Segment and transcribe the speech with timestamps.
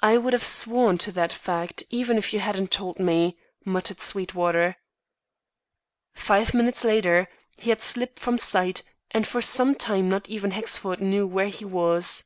[0.00, 4.78] "I would have sworn to that fact, even if you hadn't told me," muttered Sweetwater.
[6.12, 8.82] Five minutes later, he had slipped from sight;
[9.12, 12.24] and for some time not even Hexford knew where he was.